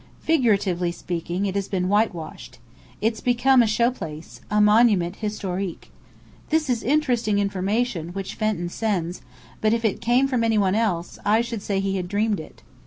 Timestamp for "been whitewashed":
1.67-2.57